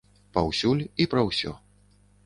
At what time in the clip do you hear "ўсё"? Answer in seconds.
1.31-1.57